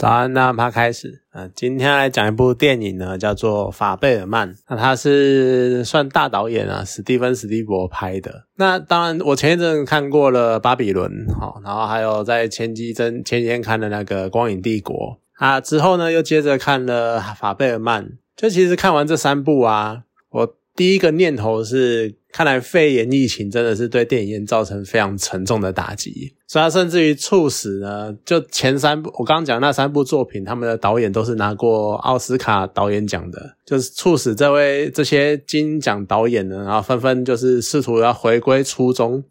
[0.00, 1.20] 早安，那他开始。
[1.34, 4.50] 嗯，今天来讲一部电影呢，叫做《法贝尔曼》。
[4.70, 8.46] 那他是算大导演啊，史蒂芬·史蒂伯拍的。
[8.56, 14.96] 那当然，我前一阵看过了《巴比伦》，好，然后还有在前几阵前几天看的那个《光影帝国》
[15.34, 18.02] 啊，之后呢又接着看了《法贝尔曼》。
[18.34, 20.56] 就其实看完这三部啊，我。
[20.76, 39.22] 第一个念头是，看来肺炎疫情真的是对电影院造成非常沉重的打击，所以它甚至于促使呢，就前三部我刚刚讲那三部作品，他们的导演都是拿过奥斯卡导演奖的，就是促使这位这些金奖导演呢，然后纷纷就是试图要回归初衷，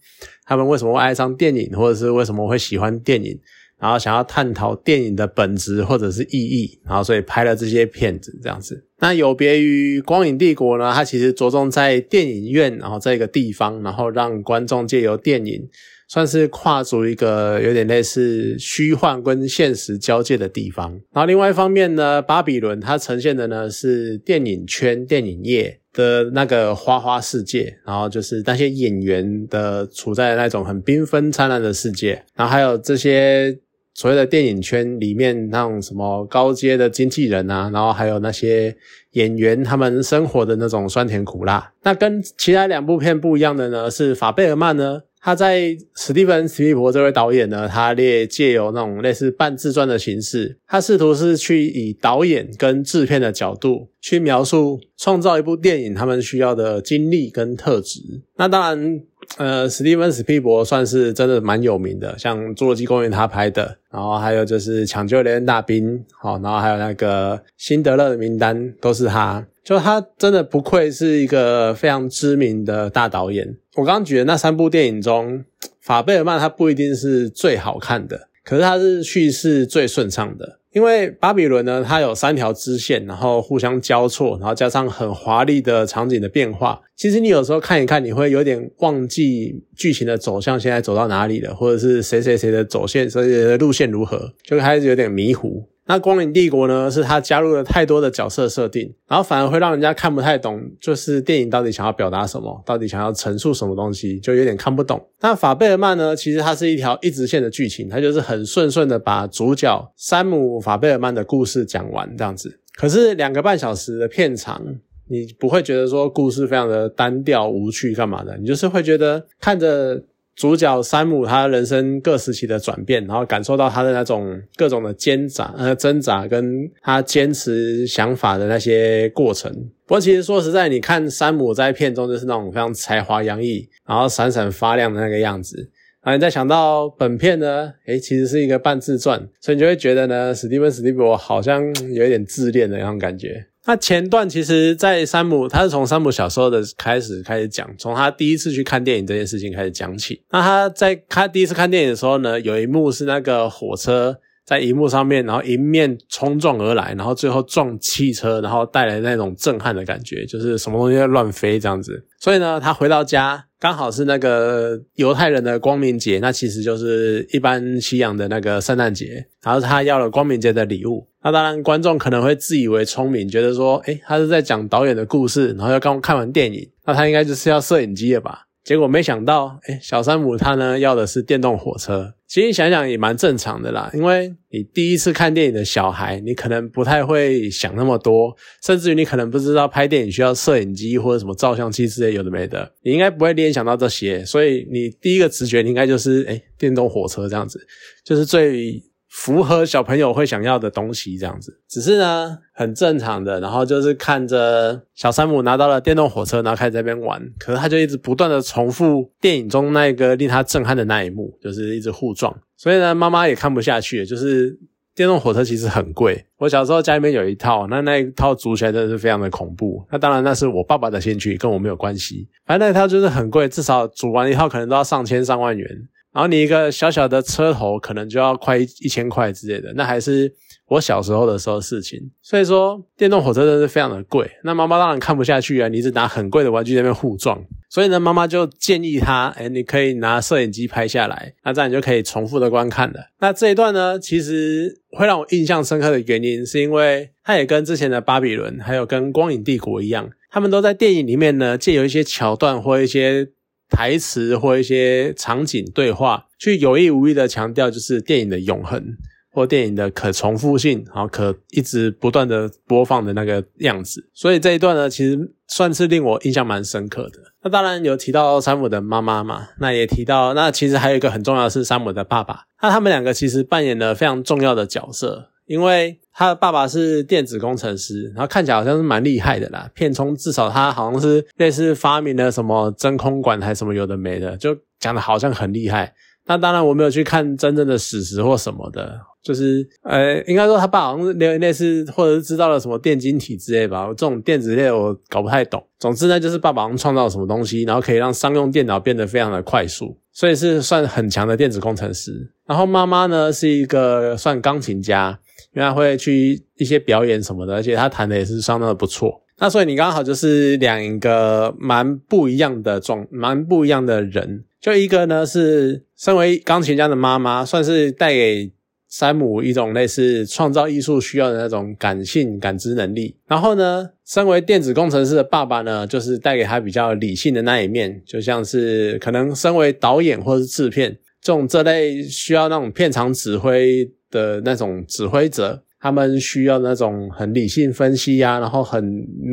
[0.45, 3.39] 他们为什么会爱上电影，或者是为什么会喜欢电影？
[3.79, 8.85] 然后想要探讨电影的本质或者是意义，然后所以拍了这些片子这样子。
[8.99, 15.65] 那有别于《光影帝国》呢，它其实着重在电影院，然后这个地方，然后让观众借由电影，
[16.09, 20.91] 算是跨足一个有点类似虚幻跟现实交界的地方。
[21.13, 33.57] 然后另外一方面呢，《巴比伦》它呈现的呢是电影圈、电影业的那个花花世界，然后就是那些演员的处在那种很缤纷灿烂的世界，然后还有这些。
[33.99, 38.73] 所谓的电影圈里面那种什么高阶的经纪人啊，然后还有那些
[39.11, 41.73] 演员他们生活的那种酸甜苦辣。
[41.83, 57.99] 那跟其他两部片不一样的呢，是法贝尔曼呢，他在史蒂芬·史蒂伯这位导演呢，他列借由那种类似半自传的形式，他试图是去以导演跟制片的角度去描述创造一部电影他们需要的经历跟特质。
[58.37, 59.01] 那当然。
[59.37, 73.55] 呃，史蒂芬·史皮伯算是真的蛮有名的，像《侏罗纪公园》他拍的，然后还有就是《抢救雷恩大兵》，好，然后还有那个《辛德勒的名单》都是他，就他真的不愧是一个非常知名的大导演。
[73.75, 75.45] 我刚刚举的那三部电影中，
[75.79, 80.58] 法贝尔曼他不一定是最好看的，可是他是叙事最顺畅的。
[80.71, 86.79] 因为巴比伦呢，它有三条支线，然后互相交错，然后加上很华丽的场景的变化。
[86.95, 95.67] 其实你有时候看一看，你会有点忘记剧情的走向，现在走到哪里了，或者是谁谁谁的走线，谁谁的路线如何，就开始有点迷糊。
[95.89, 105.03] 那《光影帝国》呢，是他加入了太多的角色设定，然后反而会让人家看不太懂，就是电影到底想要表达什么，到底想要陈述什么东西，就有点看不懂。
[105.21, 112.59] 那《法贝尔曼》呢，其实它是一条一直线的剧情，它就是很顺顺的把主角山姆·法贝尔曼的故事讲完这样子。
[112.75, 114.61] 可是两个半小时的片长，
[115.09, 120.03] 你不会觉得说故事非常的单调无趣干嘛的，你就是会觉得看着。
[120.39, 129.51] 主角山姆他人生各时期的转变，然后感受到他的那种各种的挣扎、呃挣扎，跟他坚持想法的那些过程。
[129.85, 135.69] 不过其实说实在，你看山姆在片中就是那种非常才华洋溢，然后闪闪发亮的那个样子。
[136.01, 141.61] 然后你再想到本片呢，诶，其实是一个半自传， 所以你就会觉得呢，史蒂芬·史蒂伯好像
[141.93, 143.45] 有一点自恋的那种感觉。
[143.69, 150.19] 那前段其实，在山姆，他是从山姆小时候的开始开始讲，从他第一次去看电影这件事情开始讲起。
[150.31, 154.17] 那他在他第一次看电影的时候呢，有一幕是那个火车
[154.49, 162.03] 在荧幕上面，然后迎面冲撞而来，然后最后撞汽车，然后带来那种震撼的感觉，就是什么东西在乱飞这样子。
[162.19, 163.45] 所以呢，他回到家。
[163.61, 169.27] 刚好是那个犹太人的光明节，那其实就是一般西洋的那个圣诞节。
[169.43, 178.45] 然后他要了光明节的礼物，那当然观众可能会自以为聪明，觉得说，诶，他是在讲导演的故事，然后要刚看完电影，那他应该就是要摄影机了吧？
[178.63, 182.13] 结果没想到，哎，小山姆他呢要的是电动火车。
[182.27, 197.59] 其实想想也蛮正常的啦，因为你第一次看电影的小孩，你可能不太会想那么多，甚至于你可能不知道拍电影需要摄影机或者什么照相机之类有的没的，你应该不会联想到这些，所以你第一个直觉应该就是，哎，电动火车这样子，
[198.03, 198.83] 就是最。
[199.09, 203.39] 符合小朋友会想要的东西，这样子，只是呢，很正常的。
[203.39, 207.19] 然后就是看着小山姆拿到了电动火车，然后开始在那边玩。
[207.39, 212.35] 可是他就一直不断的重复电影中那个令他震撼的那一幕，就是一直互撞。
[212.55, 214.55] 所以呢，妈妈也看不下去，就是
[214.93, 216.23] 电动火车其实很贵。
[216.37, 219.83] 我小时候家里面有一套，那那一套组起来真的是非常的恐怖。
[219.91, 222.29] 那当然那是我爸爸的兴趣，跟我没有关系。
[222.45, 225.67] 反正那一套就是很贵，至少组完一套可能都要上千上万元。
[226.11, 230.33] 然后你一个小小的车头可能就要快一一千块之类的，那还是
[230.67, 231.99] 我小时候的时候事情。
[232.21, 237.39] 所以说电动火车真是非常的贵，那妈妈当然看不下去啊，你一直拿很贵的玩具在那边互撞。
[237.69, 242.99] 所以呢，妈妈就建议他，哎，你可以拿摄影机拍下来，那这样你就可以重复的观看了。
[243.19, 253.29] 那这一段呢，其实会让我印象深刻的原因，是因为它也跟之前的巴比伦，还有跟光影帝国一样，他们都在电影里面呢，借由一些桥段或一些。
[253.69, 258.83] 台词或一些场景对话，去有意无意的强调就是电影的永恒，
[259.31, 264.09] 或电影的可重复性，然后可一直不断的播放的那个样子。
[264.13, 267.19] 所以这一段呢，其实算是令我印象蛮深刻的。
[267.41, 272.43] 那当然有提到山姆的妈妈嘛，那也提到，那其实还有一个很重要的是山姆的爸爸。
[272.61, 279.67] 那他们两个其实扮演了非常重要的角色，因为他的爸爸是电子工程师，然后看起来好像是蛮厉害的啦。
[279.73, 285.91] 片冲至少他好像是类似发明了什么真空管还什么有的没的，就讲的好像很厉害。
[286.27, 293.87] 那当然我没有去看真正的史实或什么的，就是呃，应该说他爸好像是类似或者是知道了什么电晶体之类吧。
[293.87, 295.65] 这种电子类我搞不太懂。
[295.79, 302.31] 总之呢，就是爸爸好像创造了什么东西，然后可以让商用电脑变得非常的快速，所以是算很强的电子工程师。
[302.45, 305.19] 然后妈妈呢是一个算钢琴家，
[305.53, 309.21] 因为他会去一些表演什么的，而且他弹的也是相当的不错。
[309.37, 314.43] 那所以你刚好就是两个蛮不一样的状，蛮不一样的人。
[314.59, 318.51] 就一个呢，是身为钢琴家的妈妈，算是带给
[318.89, 323.15] 山姆一种类似创造艺术需要的那种感性感知能力。
[323.27, 335.63] 然后呢，身为电子工程师的爸爸呢，就是带给他比较理性的那一面，就像是可能身为导演或是制片这种这类需要那种片场指挥的那种指挥者。
[335.81, 338.83] 他们需要那种很理性分析呀，然后很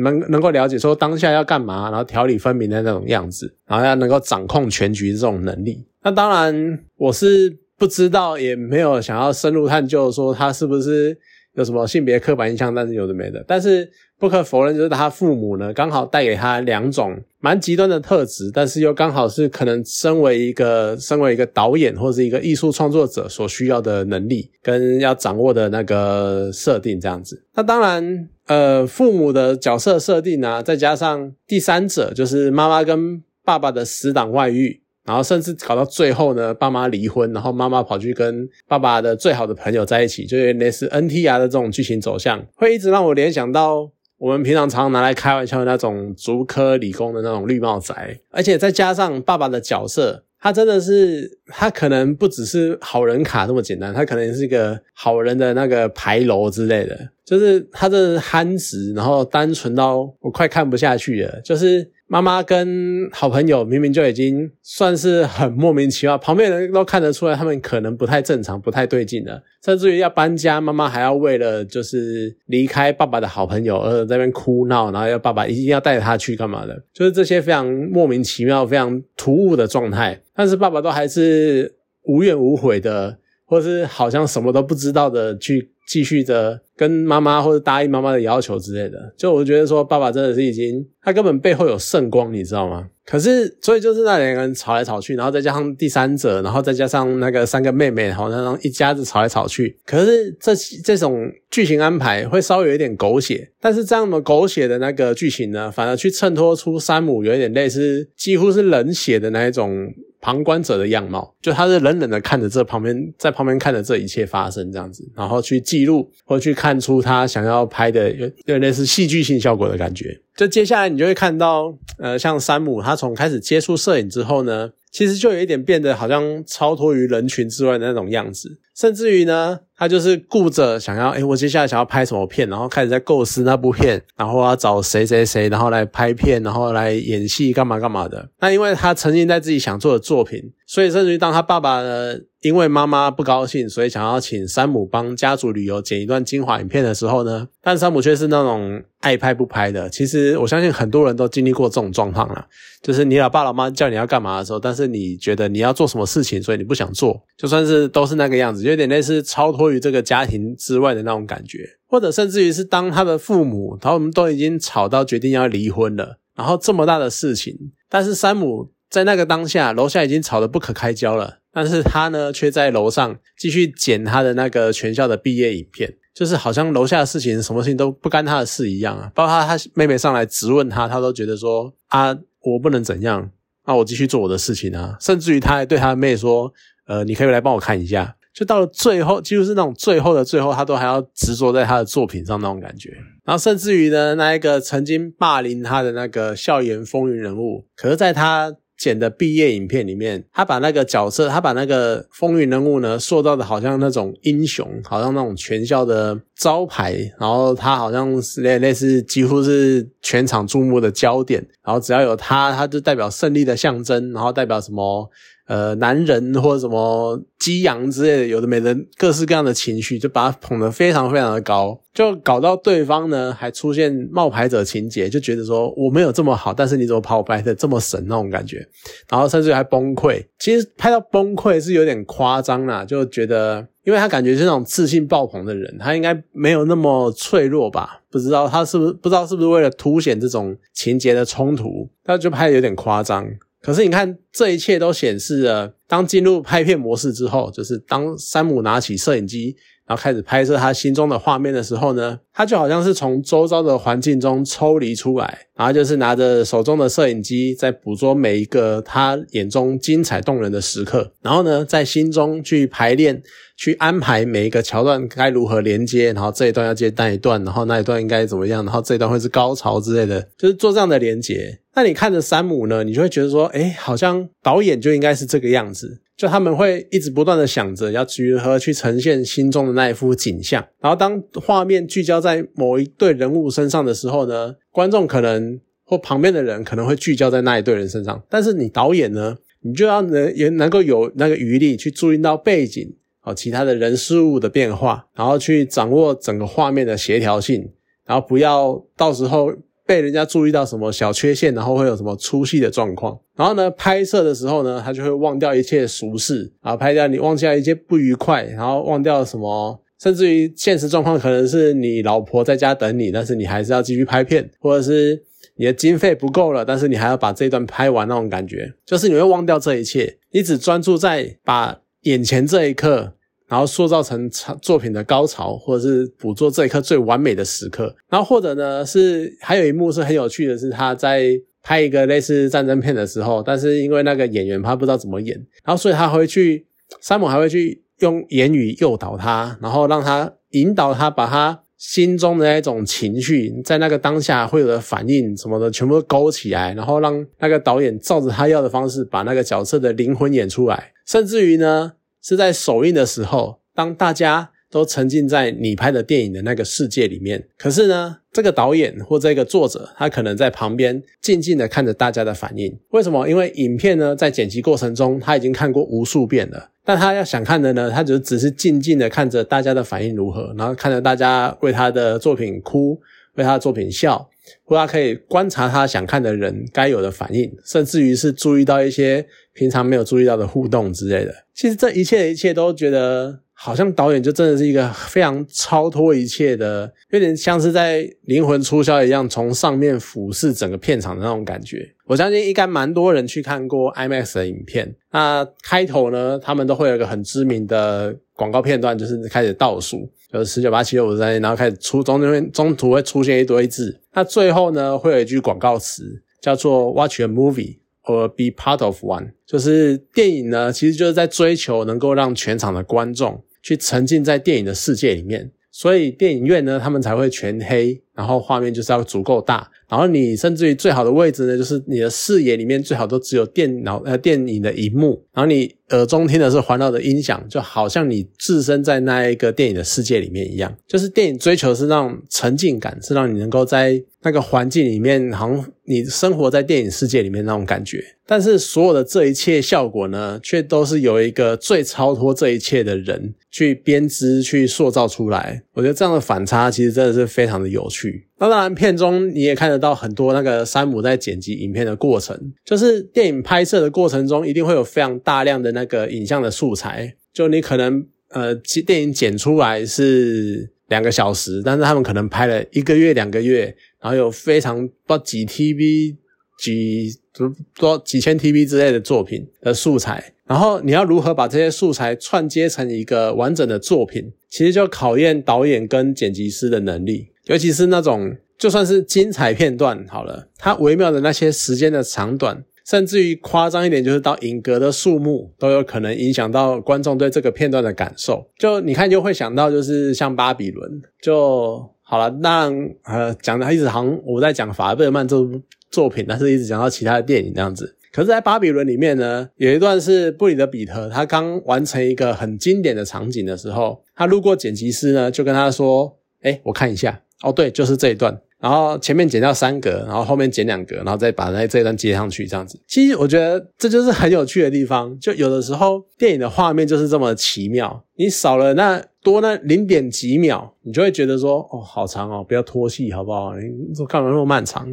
[0.01, 5.85] 能能够了解说当下要干嘛，然后条理分明的那种样子，然后要能够掌控全局这种能力。
[6.03, 11.17] 那当然，我是不知道，也没有想要深入探究说他是不是
[11.55, 13.43] 有什么性别刻板印象，但是有的没的。
[13.45, 17.19] 但是不可否认，就是他父母呢，刚好带给他两种。
[17.39, 27.45] 蛮极端的特质，但是又刚好是可能身为一个身为一个导演或者一个艺术创作者所需要的能力跟要掌握的那个设定这样子。
[27.53, 43.91] 那当然，呃，父母的角色设定啊，再加上第三者就是妈妈跟爸爸的死党外遇，然后甚至搞到最后呢，爸妈离婚，然后妈妈跑去跟爸爸的最好的朋友在一起，就类似 NTR 的这种剧情走向，会一直让我联想到。
[44.17, 61.91] 我们平常常拿来开玩笑的那种竹科理工的那种绿帽宅，而且再加上爸爸的角色，他真的是他可能不只是好人卡那么简单，他可能是一个好人的那个牌楼之类的，就是他的憨直，然后单纯到我快看不下去了，就是。
[62.09, 69.43] 妈妈跟好朋友明明就已经算是很莫名其妙，旁边人都看得出来他们可能不太正常、不太对劲了。
[69.63, 80.21] 甚至于要搬家，妈妈还要为了就是离开爸爸的好朋友而在那边哭闹，然后要爸爸一定要带他去干嘛的，就是这些非常莫名其妙、非常突兀的状态。
[80.33, 85.71] 但是爸爸都还是无怨无悔的，或是好像什么都不知道的去。
[85.87, 92.87] 继续着跟妈妈或者答应妈妈的要求之类的，就我觉得说爸爸真的是已经他根本背后有圣光，你知道吗？
[93.05, 99.77] 可是所以就是那两个人吵来吵去，然后再加上第三者，然后再加上那个三个妹妹，好像一家子吵来吵去。
[99.85, 100.53] 可是这
[100.83, 109.87] 这种剧情安排会稍微有一点狗血，但是这样的狗血的那个剧情呢，反而去衬托出山姆有一点类似几乎是冷血的那一种。
[110.21, 120.19] 旁观者的样貌，就他是冷冷的看着这旁边，在旁边看着这一切发生这样子，然后去记录或去看出他想要拍的有有类似戏剧性效果的感觉。
[120.35, 124.71] 就接下来你就会看到，呃，像山姆他从开始接触摄影之后呢。
[124.89, 138.29] 其实就有一点变得好像超脱于人群之外的那种样子，甚至于呢，他就是顾着想要，哎，我接下来想要拍什么片，然后开始在构思那部片，然后要找谁谁谁，然后来拍片，然后来演戏，干嘛干嘛的。
[138.39, 142.17] 那因为他沉浸在自己想做的作品，所以甚至于当他爸爸呢。
[142.43, 149.89] 因为妈妈不高兴，所以想要请山姆帮家族旅游剪一段精华影片的时候呢，但山姆却是那种爱拍不拍的。
[149.89, 152.45] 其实我相信很多人都经历过这种状况了，
[152.81, 167.55] 就是你老爸老妈叫你要干嘛的时候，但是你觉得你要做什么事情，所以你不想做，就算是都是那个样子，有点类似超脱于这个家庭之外的那种感觉，或者甚至于是当他的父母，他们都已经吵到决定要离婚了，然后这么大的事情，
[167.89, 171.39] 但是山姆在那个当下，楼下已经吵得不可开交了。
[171.51, 179.11] 但是他呢，却在楼上继续剪他的那个全校的毕业影片，就是好像楼下的事情，什么事情都不干他的事一样啊。
[179.15, 183.31] 包括他妹妹上来质问他，他都觉得说啊，我不能怎样，
[183.65, 184.97] 那我继续做我的事情啊。
[185.01, 186.53] 甚至于他还对他妹说，
[186.85, 188.16] 呃，你可以来帮我看一下。
[188.37, 192.91] 就到了最后，几乎是那种最后的最后，他都还要执着在他的作品上那种感觉。
[193.25, 198.53] 然后甚至于呢，那一个曾经霸凌他的那个校园风云人物，可是在他。
[198.77, 215.09] 剪的毕业影片里面，他把那个角色，他把那个风云人物呢塑造的好像那种英雄，好像那种全校的招牌，然后他好像是类类似几乎是全场注目的焦点，然后只要有他，他就代表胜利的象征，然后代表什么
[215.47, 228.67] 呃男人或者什么激昂之类的，有的没的各式各样的情绪，就把他捧得非常非常的高，就搞到对方呢还出现冒牌者情节，就觉得说我没有这么好，但是你怎么把我拍的这么神那种感觉，
[229.09, 230.23] 然后甚至还崩溃。
[230.39, 238.01] 其实拍到崩溃是有点夸张啦，就觉得因为他感觉是那种自信爆棚的人，他应该没有那么脆弱吧。
[238.09, 243.27] 不知道他是不是不知道是不是为了凸显这种情节的冲突，他就拍的有点夸张。
[243.61, 249.55] 可是你看，这一切都显示了，当进入拍片模式之后，就是当山姆拿起摄影机，
[249.87, 263.23] 然后开始拍摄他心中的画面的时候呢，他就好像是从周遭的环境中抽离出来，然后就是拿着手中的摄影机，在捕捉每一个他眼中精彩动人的时刻，然后呢，在心中去排练。
[263.59, 271.59] 去安排每一个桥段该如何连接，然后这一段要接那一段，然后那一段应该怎么样，然后这一段会是高潮之类的，就是做这样的连接。
[271.73, 280.65] 那你看着山姆呢，你就会觉得说，哎，好像导演就应该是这个样子，就他们会一直不断的想着要如何去呈现心中的那一幅景象。
[280.81, 292.95] 然后当画面聚焦在某一对人物身上的时候呢，观众可能或旁边的人可能会聚焦在那一对人身上，但是你导演呢，你就要能也能够有那个余力去注意到背景。
[293.21, 297.69] 哦，其他的人事物的变化，然后去掌握整个画面的协调性，
[298.05, 299.53] 然后不要到时候
[299.87, 303.17] 被人家注意到什么小缺陷，然后会有什么出戏的状况。
[303.35, 315.23] 然后呢，拍摄的时候呢，他就会忘掉一切俗事，然后拍掉你忘掉一些不愉快，然后忘掉什么，甚至于现实状况可能是你老婆在家等你，但是你还是要继续拍片，或者是
[315.55, 323.13] 你的经费不够了，但是你还要把这一段拍完那种感觉，就是你会忘掉这一切，你只专注在把眼前这一刻。
[323.47, 324.29] 然后塑造成
[324.61, 327.95] 作品的高潮，或者是捕捉这一刻最完美的时刻。
[328.09, 331.31] 然后或者呢，是还有一幕是很有趣的，是他在
[331.63, 336.65] 拍一个类似战争片的时候，但是因为那个演员他不知道怎么演，然后所以他会去，
[337.01, 351.93] 山姆还会去用言语诱导他，然后让他引导他把他心中的那种情绪，在那个当下会有的反应什么的全部勾起来，然后让那个导演照着他要的方式把那个角色的灵魂演出来，甚至于呢。
[352.21, 362.77] 是在首映的时候，当大家都沉浸在你拍的电影的那个世界里面，可是呢，这个导演或这个作者，他可能在旁边静静的看着大家的反应。
[362.89, 363.27] 为什么？
[363.29, 372.99] 因为影片呢，在剪辑过程中他已经看过无数遍了，但他要想看的呢，他就只是静静的看着大家的反应如何，然后看着大家为他的作品哭，
[373.35, 374.29] 为他的作品笑。
[374.63, 381.33] 或他可以观察他想看的人该有的反应，甚至于是注意到一些平常没有注意到的互动之类的。
[381.53, 391.95] 其实这一切的一切都觉得好像导演就真的是一个非常超脱一切的，有点像是在灵魂出窍一样，从上面俯视整个片场的那种感觉。
[392.05, 394.95] 我相信应该蛮多人去看过 IMAX 的影片。
[395.11, 400.09] 那开头呢，他们都会有一个很知名的广告片段，就是开始倒数。
[400.31, 419.69] 就是十九八七六五三，然后开始出中间中途会出现一堆字，那最后呢会有一句广告词叫做 “Watch a movie or be part of one”，就是电影呢其实就是在追求能够让全场的观众去沉浸在电影的世界里面，所以电影院呢他们才会全黑，然后画面就是要足够大。
[419.87, 430.75] 然后你甚至于最好的位置呢，就是你的视野里面最好都只有电脑呃电影的荧幕，然后你耳中听的是环绕的音响，就好像你置身在那一个电影的世界里面一样。
[430.87, 438.03] 就是电影追求是那种沉浸感，是让你能够在那个环境里面，好像你生活在电影世界里面那种感觉。
[438.25, 445.63] 但是所有的这一切效果呢，却都是由一个最超脱这一切的人去编织、去塑造出来。
[445.71, 448.27] 我觉得这样的反差其实真的是非常的有趣。
[448.37, 457.15] 那当然，片中你也看得到很多那个山姆在剪辑影片的过程，就是电影拍摄的过程中，一定会有非常大量的那个影像的素材。
[457.33, 463.73] 就你可能呃，其电影剪出来是两个小时，但是他们可能拍了一个月、两个月，
[464.07, 466.15] 然后有非常不知道几 TB、
[466.57, 477.27] 几多多几千 TB 之类的作品的素材，然后你要如何把这些素材串接成一个完整的作品，其实就考验导演跟剪辑师的能力。
[477.47, 488.49] 尤其是那种就算是精彩片段好了，它微妙的那些时间的长短，甚至于夸张一点，就是到影格的数目，都有可能影响到观众对这个片段的感受。
[488.57, 492.29] 就你看，就会想到就是像巴比伦就好了。
[492.41, 492.71] 那
[493.03, 495.61] 呃，讲的一直好像我在讲法贝尔曼这部
[495.91, 497.95] 作品，但是一直讲到其他的电影这样子。
[498.13, 508.41] 可是，在巴比伦里面呢，有一段是布里德比特他刚完成一个很经典的场景的时候，他路过剪辑师呢，就跟他说：“哎，我看一下。”哦，对，就是这一段。
[508.59, 512.79] 然后前面剪掉三格，然后后面剪两格，然后再把那这一段接上去，这样子。
[512.87, 515.17] 其实我觉得这就是很有趣的地方。
[515.19, 523.53] 就有的时候电影的画面就是这么奇妙，你少了那多那零点几秒，你就会觉得说，哦，好长哦，不要拖戏好不好？
[523.55, 524.87] 你说干嘛那么漫长？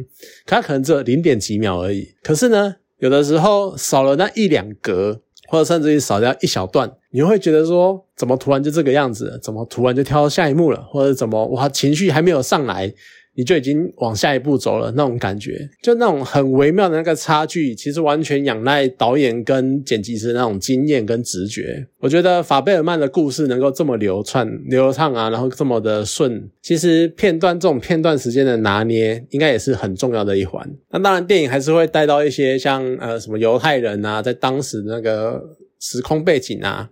[0.45, 2.07] 它可能只有零点几秒而已。
[2.21, 5.21] 可是呢，有的时候少了那一两格。
[5.47, 9.39] 或者甚至于少掉一小段，你会觉得说，怎么突然就这个样子？
[9.43, 10.81] 怎么突然就跳到下一幕了？
[10.89, 12.91] 或者怎么哇，情绪还没有上来？
[13.35, 21.85] 你就已经往下一步走了，那种感觉，就那种很微妙的那个差距，其实完全仰赖导演跟剪辑师那种经验跟直觉。
[21.99, 30.69] 我觉得法贝尔曼的故事能够这么流畅、流畅啊，然后这么的顺，其实片段这种片段时间的拿捏，应该也是很重要的一环。
[30.91, 35.41] 那当然，电影还是会带到一些像呃什么犹太人啊，在当时那个
[35.79, 36.89] 时空背景啊，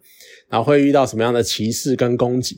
[0.54, 2.56] 然后会遇到什么样的歧视跟攻击。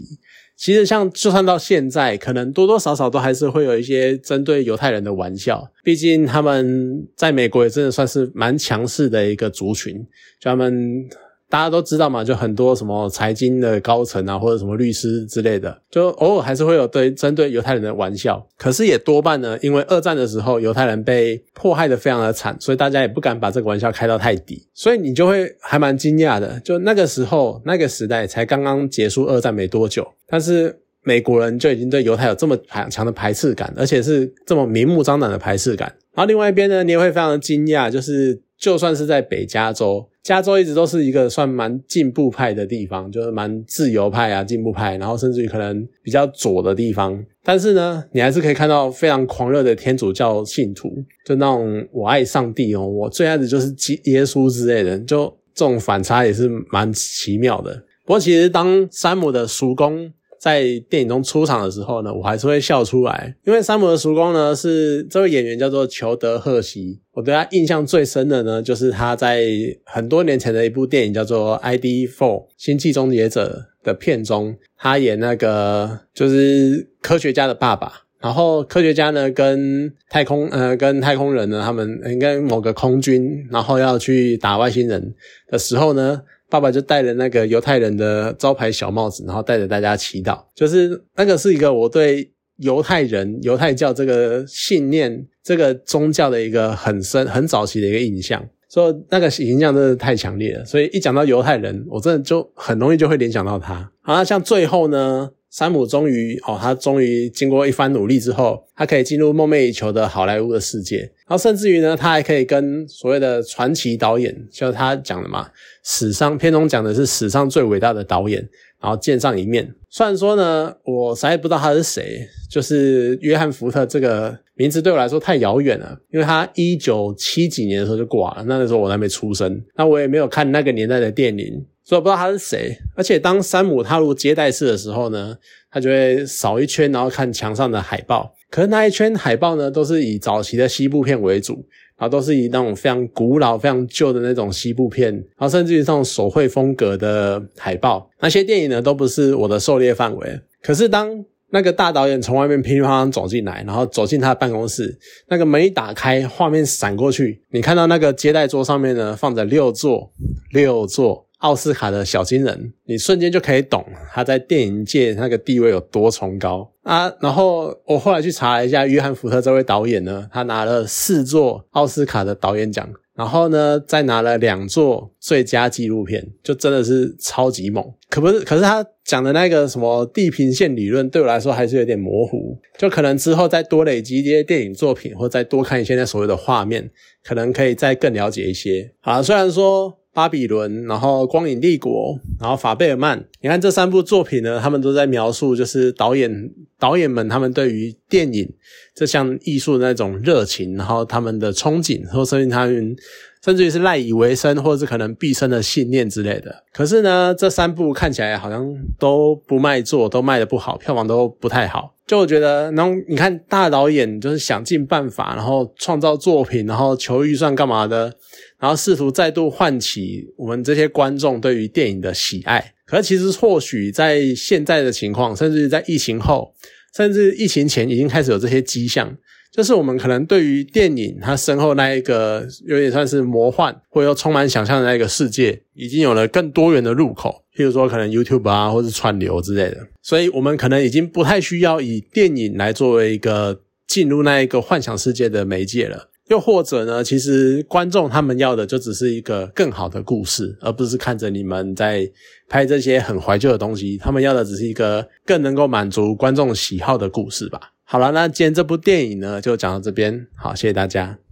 [0.58, 5.66] 其实，像就算到现在，可能多多少少都还是会有一些针对犹太人的玩笑。
[5.82, 9.96] 毕竟他们在美国也真的算是蛮强势的一个族群，
[10.42, 11.08] 就他们。
[11.56, 18.46] 大家都知道嘛，就很多什么财经的高层啊，或者什么律师之类的，就偶尔还是会有对针对犹太人的玩笑。
[18.58, 24.68] 可是也多半呢，因为二战的时候犹太人被迫害的非常的惨，所以大家也不敢把这个玩笑开到太低。
[24.74, 35.88] 所以你就会还蛮惊讶的，就那个时候那个时代才刚刚结束二战没多久，但是美国人就已经对犹太有这么排强的排斥感，而且是这么明目张胆的排斥感。
[36.14, 40.10] 然后另外一边呢，你也会非常的惊讶，就是就算是在北加州。
[40.26, 47.24] 加州一直都是一个算蛮进步派的地方，就是蛮自由派啊，进步派，然后甚至于可能比较左的地方。
[47.44, 50.92] 但是呢，你还是可以看到非常狂热的天主教信徒，
[51.28, 53.68] 就那种我爱上帝哦，我最爱的就是
[54.06, 57.72] 耶稣之类的，就这种反差也是蛮奇妙的。
[58.04, 60.12] 不过其实当山姆的叔公。
[60.40, 69.46] 在电影中出场的时候呢，我还是会笑出来，因为山姆的叔公呢是这位演员叫做裘德·赫西，我对他印象最深的呢，就是他在
[69.86, 85.14] 很多年前的一部电影叫做《ID Four 星际终结者》的片中，他演那个就是科学家的爸爸，然后科学家呢跟太空呃跟太空人呢，他们应该某个空军，然后要去打外星人
[85.50, 86.22] 的时候呢。
[86.50, 90.44] 爸爸就戴了那个犹太人的招牌小帽子，然后带着大家祈祷。
[90.54, 98.44] 就是那个是一个我对犹太人、犹太教这个信念、这个宗教的一个很深、很早期的一个印象。
[98.70, 100.66] 所以那个形象真的太强烈了。
[100.66, 103.92] 所以一讲到犹太人，我真的就很容易就会联想到他。
[104.02, 105.32] 好，像最后呢？
[105.56, 110.98] 山姆终于哦，他终于经过一番努力之后，他可以进入梦寐以求的好莱坞的世界。
[110.98, 115.48] 然后甚至于呢，他还可以跟所谓的传奇导演，就是他讲的嘛，
[115.82, 118.46] 史上片中讲的是史上最伟大的导演，
[118.82, 119.74] 然后见上一面。
[119.90, 131.66] 虽然说呢，我实在不知道他是谁，就是约翰福特这个名字对我来说太遥远了，因为他一九七几年的时候就挂了，那个时候我还没出生，那我也没有看那个年代的电影。
[131.86, 135.38] 所以我不知道他是谁，而且当山姆踏入接待室的时候呢，
[135.70, 138.34] 他就会扫一圈，然后看墙上的海报。
[138.50, 141.54] 可是那一圈海报呢，都是以早期的西部片为主，
[141.98, 148.10] 然后都是以那种非常古老、非常旧的那种西部片，然后甚至于这种手绘风格的海报。
[148.20, 150.40] 那些电影呢，都不是我的狩猎范围。
[150.64, 160.12] 可是当那个大导演从外面噼里啪啦走进来，然后走进他的办公室，那个门一打开，画面闪过去，你看到那个接待桌上面呢，放着六座，
[160.52, 161.25] 六座。
[161.40, 167.12] 奥斯卡的小金人，你瞬间就可以懂他在电影界那个地位有多崇高啊！
[167.22, 177.84] 然后我后来去查了一下，约翰福特这位导演呢，他拿了四座奥斯卡的导演奖，然后呢再拿了两座最佳纪录片，就真的是超级猛。
[178.10, 182.58] 可不是，可是他讲的那个什么地平线理论，对我来说还是有点模糊。
[182.78, 186.90] 就可能之后再多累积一些电影作品，或再多看一些那所谓的画面，
[187.24, 188.94] 可能可以再更了解一些。
[189.02, 190.00] 好，虽然说。
[190.16, 196.50] 巴比伦，然后光影帝国，然后法贝尔曼，你看这三部作品呢，他们都在描述，就是导演
[196.80, 198.50] 导演们他们对于电影
[198.96, 202.96] 这项艺术的那种热情，然后他们的憧憬，或甚至他们
[203.44, 206.64] 甚至于是赖以为生，或者是可能毕生的信念之类的。
[206.72, 208.66] 可是呢，这三部看起来好像
[208.98, 211.95] 都不卖座，都卖的不好，票房都不太好。
[212.08, 218.14] 就我觉得，然后你看大导演就是想尽办法，然后创造作品，然后求预算干嘛的。
[218.58, 226.52] 然后试图再度唤起我们这些观众对于电影的喜爱，可是其实或许在现在的情况，甚至在疫情后，
[226.96, 229.16] 甚至疫情前，已经开始有这些迹象，
[229.52, 243.62] 就是我们可能对于电影它身后那一个有点算是魔幻或又充满想象的那个世界，已经有了更多元的入口，譬如说可能 YouTube 啊，或是串流之类的，所以我们可能已经不太需要以电影来作为一个。
[243.88, 246.10] 进入那一个幻想世界的媒介了。
[246.28, 252.12] 又或者呢，其实观众他们要的就只是一个更好的故事，而不是看着你们在
[252.50, 253.96] 拍这些很怀旧的东西。
[254.00, 257.74] 他们要的只是一个更能够满足观众喜好的故事吧。
[257.84, 260.26] 好了，那今天这部电影呢，就讲到这边。
[260.36, 261.20] 好，谢谢大家。